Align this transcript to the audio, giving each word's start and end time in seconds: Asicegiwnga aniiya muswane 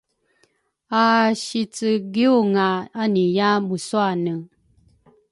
Asicegiwnga 1.03 2.67
aniiya 3.01 3.49
muswane 3.67 4.33